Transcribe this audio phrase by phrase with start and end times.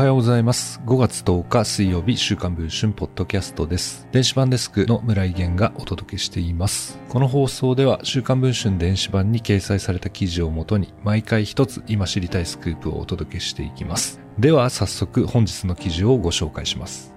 [0.00, 0.80] はようございます。
[0.86, 4.08] 5月10日水曜日週刊文春ポッドキャストです。
[4.12, 6.98] 電子版デスクの村井源がお届けしています。
[7.10, 14.22] この放送では週刊文春電子版に掲載された記事をもとに毎回一つ今知りたいスクープをお届けしていきます。
[14.38, 17.14] では早速本日の記事をご紹介します。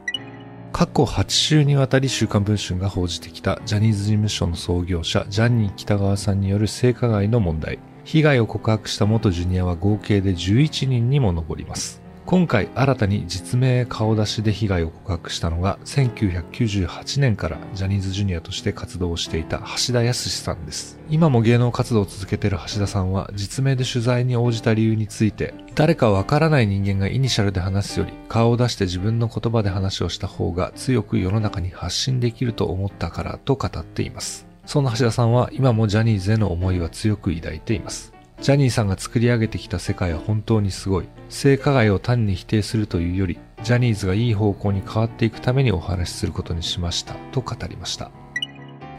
[0.74, 7.80] 過去8週にわたり週刊文春が報じてきたジャニーズ事務所の創業者ジャニー北川さんによる性加害の問題。
[8.04, 12.03] 被害を告白した元ジュニアは合計で11人にも上ります。
[12.26, 20.98] 今回新たに実名顔出しで被害を告白したのが1998年からジャニーズジュニアとして活動をしていた橋田康さんです。
[21.10, 34.48] 今も芸能活動を続けている橋田さんは実名で取材に応じた理由について誰かわからない人間がイニシャルで話すより顔を出して自分の言葉で話をした方が強く世の中に発信できると思ったからと語っています。
[34.66, 38.13] そんな橋田さんは今もジャニーズへの思いは強く抱いています。
[38.44, 41.08] ジャニーさんが作り上げてきた世界は本当にすごい。
[41.30, 47.14] 性加害を単に否定するというより、ジャニーズがいい方向に変わっていくためにお話しすることにしました。
[47.32, 48.12] と語りました。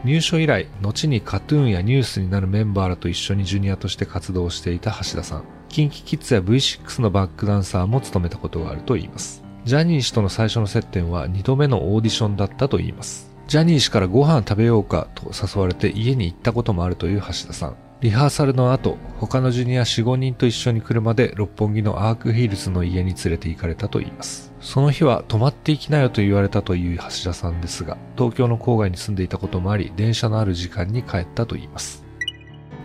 [0.03, 5.43] 入所以来、後にカトゥーンやニュースになるメンバーらと一緒にジュニアとして活動していた橋田さん。
[5.69, 9.43] キンキキッズや V6 のバックダンサーも務めたことがあると言います。
[9.63, 13.31] ジャニー氏との最初の接点は2度目のオーディションだったと言います。
[13.47, 17.84] ジャニー氏からご飯食べようかと誘われて家に行ったこともあるという橋田さん。
[18.01, 24.53] リハーサルの後、他のジュニア4、5人と一緒に車で六本木のアークヒルズの家に連れて行かれたと言います。
[24.59, 32.03] その日は泊まっていきなよと言われたという橋田さんですが、東京の郊外に住んでいたこともあり、電車のある時間に帰ったと言います。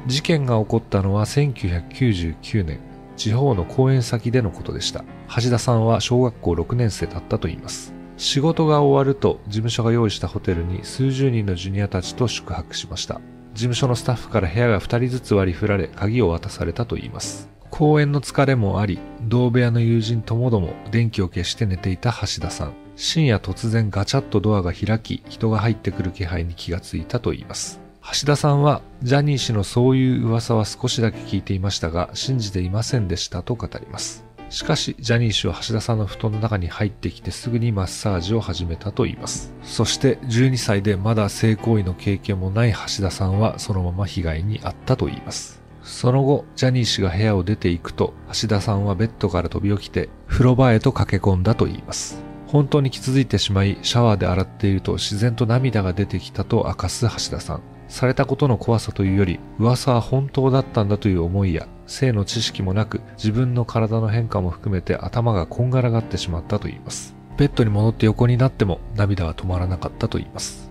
[0.06, 2.80] 事件が起こったのは1999年、
[3.17, 5.05] 地方の公演先でのことでした。
[5.36, 7.92] 橋田さんは小学校6年生だったと言います。
[8.17, 13.20] 仕事が終わると事務所が用意したホテルに数十人のジュニアたちと宿泊しました。
[13.55, 17.48] 事務所のスタッフから部屋が2人ずつ割り振られ鍵を渡されたといいます。
[17.70, 22.73] 公演の疲れもあり、同部屋の友人ともども電気を消して寝ていた橋田さん。
[22.97, 27.80] 深夜突然ガチャッとドアが開き、人が入ってくる気配に気がついたといいます。
[28.02, 34.30] 橋田さんは、ジャニー氏のそういう噂は少しだけ聞いていましたが、信じていませんでしたと語ります。
[34.50, 39.55] しかし、ジャニー氏は橋田さんの布団の中に入ってきてすぐにマッサージを始めたと言います。
[39.62, 45.62] そして、12歳でまだ性行為の経験もない橋田さんはそのまま被害に遭ったと言います。
[45.84, 52.20] その後、ジャニー氏が部屋を出ていくと、橋田さんはベッドから飛び起きて、風呂場へと駆け込んだと言います。
[52.48, 57.61] 本当に気づいてしまい、シャワーで洗っていると自然と涙が出てきたと明かす橋田さん。
[57.90, 67.17] されたことの怖さというより、噂は本当だったんだという思いや、性の知識もなく、自分の体の変化も含めて頭がこんがらがってしまったと言います。
[67.36, 70.70] ベッドに戻って横になっても涙は止まらなかったと言います。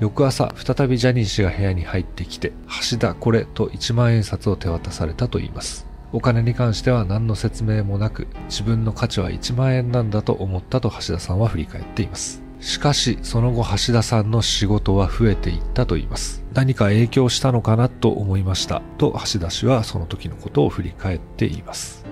[0.00, 2.52] 翌朝、再びジャニー氏が部屋に入ってきて、
[2.90, 5.86] 橋田これと1万円札を手渡されたと言います。
[6.12, 12.43] お金に関しては何の説明もなく、自分の価値は1万円なんだと思ったと橋田さんは振り返っています。
[12.64, 16.42] しかし、その後橋田さんの仕事は増えていったと言います。
[16.54, 18.80] 何か影響したのかなと思いました。
[18.96, 22.06] と橋田氏はその時のことを振り返っています。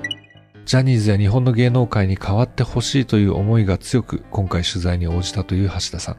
[0.66, 6.16] ジャニーズや日本の芸能界に変わってほしいという思いが強く、今回取材に応じたという橋田さん。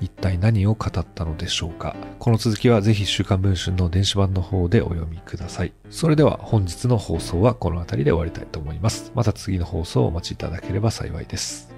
[0.00, 5.74] 一体何を語ったのでしょうかこの続きはぜひ週刊文春の電子版の方でお読みください。
[5.90, 9.12] それでは本日の放送はこの辺りで終わりたいと思います。
[9.14, 11.73] また次の放送をお待ちいただければ幸いです。